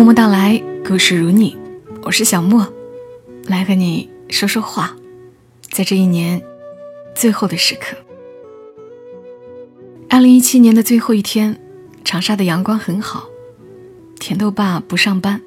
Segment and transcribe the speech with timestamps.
[0.00, 1.54] 默默到来，故事如你，
[2.00, 2.66] 我是小莫，
[3.44, 4.96] 来和你说说话。
[5.70, 6.40] 在这一年
[7.14, 7.98] 最后的时刻，
[10.08, 11.60] 二零一七年的最后一天，
[12.02, 13.28] 长沙的阳光很好，
[14.18, 15.42] 甜豆爸不上班，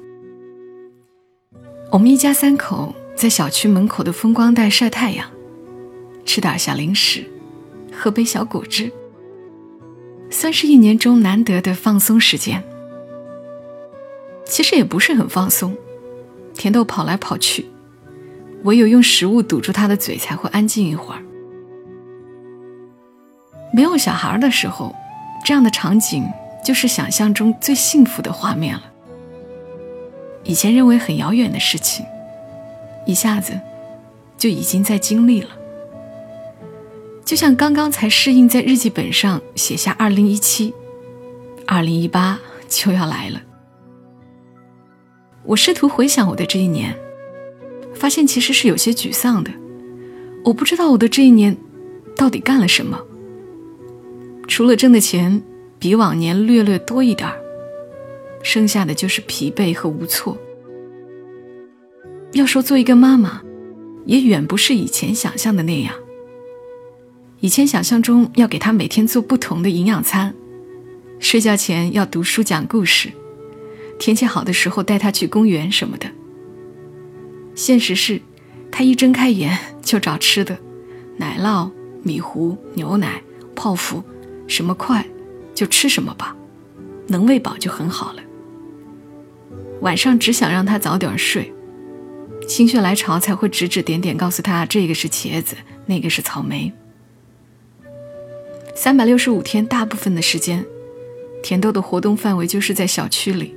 [1.90, 5.28] 我们一家三口在小区门口的风光带晒太阳，
[6.24, 7.24] 吃点小零食，
[7.92, 8.92] 喝杯小果汁，
[10.30, 12.62] 算是一年中难得的放松时间。
[14.54, 15.76] 其实也不是很放松，
[16.54, 17.66] 甜豆跑来跑去，
[18.62, 21.20] 唯有用食物堵住他的嘴才会安静一会儿。
[23.72, 24.94] 没有小孩的时候，
[25.44, 26.24] 这样的场景
[26.64, 28.84] 就是想象中最幸福的画面了。
[30.44, 32.06] 以前认为很遥远的事情，
[33.06, 33.60] 一下子
[34.38, 35.48] 就已经在经历了。
[37.24, 40.72] 就像刚刚才适应在日记本上写下“二零一七”，
[41.66, 43.42] 二零一八就要来了。
[45.44, 46.96] 我试图回想我的这一年，
[47.94, 49.50] 发现其实是有些沮丧的。
[50.42, 51.56] 我不知道我的这一年
[52.16, 52.98] 到底干了什么，
[54.48, 55.42] 除了挣的钱
[55.78, 57.38] 比往年略略多一点儿
[58.42, 60.36] 剩下的就是疲惫和无措。
[62.32, 63.42] 要说做一个妈妈，
[64.06, 65.94] 也远不是以前想象的那样。
[67.40, 70.34] 以前想象中要给她每天做不同的营养餐，
[71.18, 73.10] 睡觉前要读书讲故事。
[74.04, 76.06] 天气好的时候带他去公园什么的。
[77.54, 78.20] 现实是，
[78.70, 80.58] 他一睁开眼就找吃的，
[81.16, 81.70] 奶酪、
[82.02, 83.22] 米糊、牛奶、
[83.56, 84.04] 泡芙，
[84.46, 85.06] 什么快
[85.54, 86.36] 就吃什么吧，
[87.06, 88.20] 能喂饱就很好了。
[89.80, 91.50] 晚上只想让他早点睡，
[92.46, 96.70] 心血来潮才会指指点点告诉他这个是茄子，那个是草莓。
[98.76, 100.62] 三百六十五天，大部分的时间，
[101.42, 103.54] 甜豆的活动范围就是在小区里。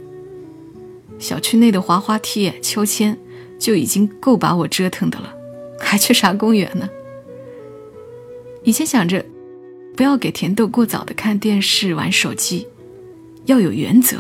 [1.20, 3.18] 小区内的滑滑梯、秋千
[3.58, 5.34] 就已经够把我折腾的了，
[5.80, 6.90] 还去啥公园呢？
[8.64, 9.26] 以前想着
[9.96, 12.68] 不要给甜豆过早的看电视、玩手机，
[13.46, 14.18] 要有原则，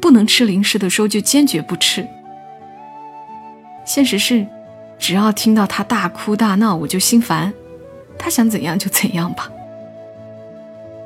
[0.00, 2.06] 不能吃零食的时候就坚决不吃。
[3.86, 4.46] 现实是，
[4.98, 7.52] 只要听到他大哭大闹，我就心烦，
[8.18, 9.50] 他想怎样就怎样吧。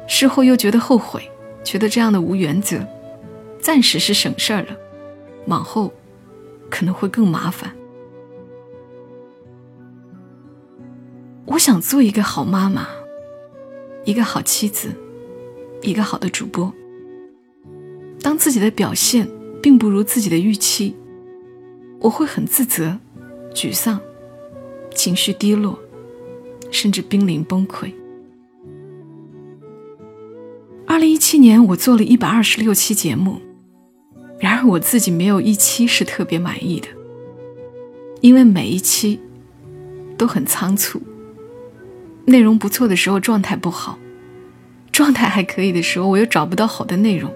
[0.09, 1.23] 事后又觉得后悔，
[1.63, 2.85] 觉得这样的无原则，
[3.61, 4.77] 暂时是省事儿了。
[5.47, 5.93] 往后
[6.71, 7.75] 可能会更麻烦。
[11.47, 12.89] 我想做一个好妈妈，
[14.05, 14.93] 一个好妻子，
[15.83, 16.73] 一个好的主播。
[18.21, 19.29] 当自己的表现
[19.63, 20.97] 并不如自己的预期，
[22.01, 22.99] 我会很自责、
[23.53, 24.01] 沮丧、
[24.95, 25.79] 情绪低落，
[26.71, 27.93] 甚至濒临崩溃。
[30.87, 33.41] 二零一七年，我做了一百二十六期节目。
[34.45, 36.87] 然而我自己没有一期是特别满意的，
[38.21, 39.19] 因为每一期
[40.19, 41.01] 都很仓促。
[42.27, 43.99] 内容不错的时候状态不好，
[44.93, 47.33] 状态还可以的时候我又找不到好的内容。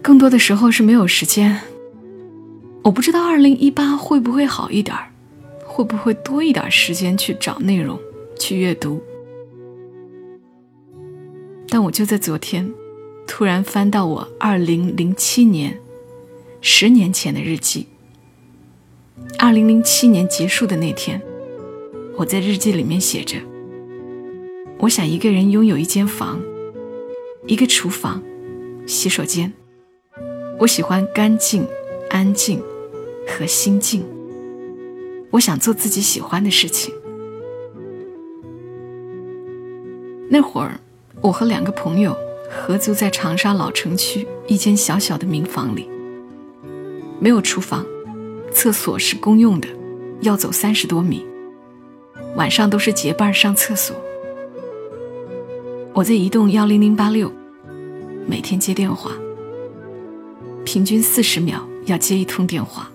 [0.00, 1.60] 更多的时候是没有时间。
[2.84, 4.96] 我不知道二零一八会不会好一点
[5.64, 7.98] 会不会多一点时间去找内容、
[8.38, 9.02] 去阅读。
[11.68, 12.72] 但我就在昨天。
[13.26, 15.78] 突然翻到我二零零七年，
[16.62, 17.88] 十年前的日记。
[19.38, 21.20] 二零零七年结束的那天，
[22.16, 23.36] 我在日记里面写着
[24.80, 26.40] ：“我想一个人拥有一间房，
[27.46, 28.22] 一个厨房，
[28.86, 29.52] 洗手间。
[30.58, 31.66] 我喜欢干净、
[32.08, 32.62] 安静
[33.26, 34.02] 和心静。
[35.32, 36.94] 我想做自己喜欢的事情。”
[40.30, 40.80] 那会儿，
[41.20, 42.16] 我和两个朋友。
[42.50, 45.88] 合租在长沙老城区一间小小的民房里，
[47.18, 47.84] 没有厨房，
[48.52, 49.68] 厕所是公用的，
[50.20, 51.26] 要走三十多米。
[52.36, 53.96] 晚上都是结伴上厕所。
[55.92, 57.32] 我在移动幺零零八六，
[58.26, 59.12] 每天接电话，
[60.64, 62.90] 平均四十秒要接一通电话。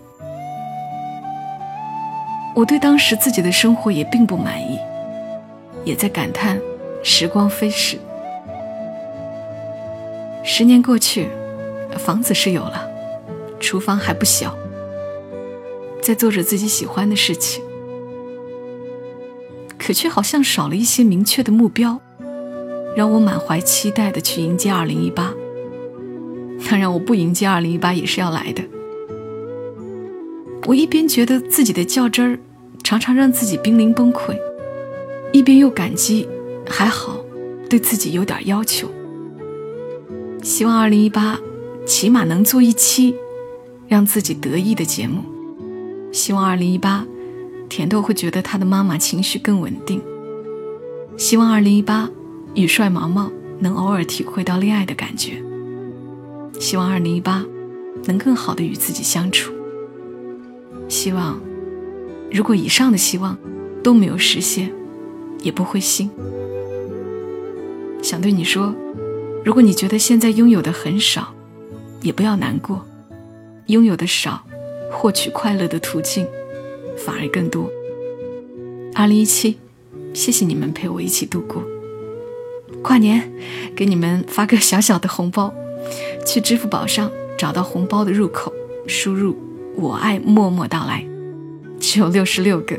[2.56, 4.78] 我对当时自己的生活也并不满意，
[5.84, 6.62] 也在感叹
[7.02, 7.98] 时光飞逝。
[10.54, 11.30] 十年过去，
[11.98, 12.86] 房子是有了，
[13.58, 14.54] 厨房还不小，
[16.02, 17.64] 在做着自己喜欢的事情，
[19.80, 22.02] 可却好像少了一些明确的目标，
[22.98, 25.34] 让我满怀期待的去迎接二零一八。
[26.70, 28.62] 当然，我不迎接二零一八也是要来的。
[30.66, 32.38] 我一边觉得自己的较真儿
[32.84, 34.38] 常常让自己濒临崩溃，
[35.32, 36.28] 一边又感激
[36.70, 37.24] 还好，
[37.70, 38.90] 对自己有点要求。
[40.42, 41.40] 希望二零一八
[41.86, 43.16] 起码能做一期
[43.88, 45.24] 让自己得意的节目。
[46.12, 47.06] 希望二零一八
[47.70, 50.02] 甜豆会觉得他的妈妈情绪更稳定。
[51.18, 52.10] 希望二零一八
[52.56, 55.42] 羽帅毛毛能偶尔体会到恋爱的感觉。
[56.60, 57.46] 希望二零一八
[58.06, 59.54] 能更好的与自己相处。
[60.90, 61.40] 希望，
[62.32, 63.38] 如果以上的希望
[63.82, 64.72] 都没有实现，
[65.42, 66.10] 也不灰心。
[68.02, 68.74] 想对你说，
[69.44, 71.34] 如果你觉得现在拥有的很少，
[72.02, 72.86] 也不要难过。
[73.68, 74.44] 拥有的少，
[74.92, 76.28] 获取快乐的途径
[76.98, 77.70] 反而更多。
[78.94, 79.58] 二零一七。
[80.14, 81.64] 谢谢你们陪我一起度过
[82.84, 83.32] 跨年，
[83.74, 85.54] 给你们发个小小的红包，
[86.26, 88.52] 去支付宝上找到红包的入口，
[88.88, 89.38] 输入
[89.78, 91.06] “我爱默默到来”，
[91.80, 92.78] 只有六十六个，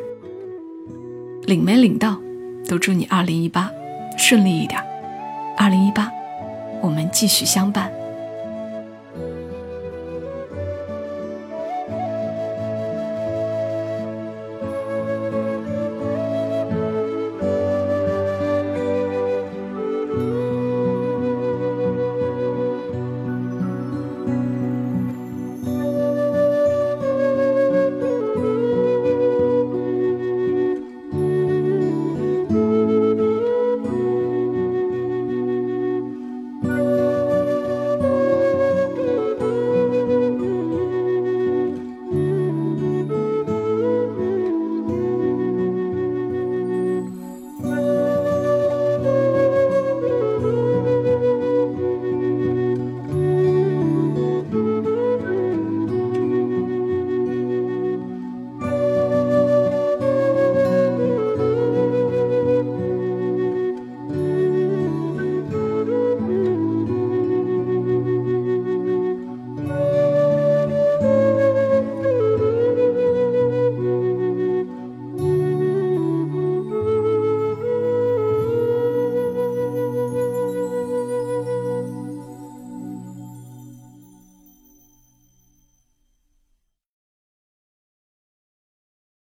[1.47, 2.20] 领没领到，
[2.69, 3.70] 都祝你二零一八
[4.19, 4.79] 顺利一点。
[5.56, 6.12] 二零一八，
[6.82, 7.92] 我们继续相伴。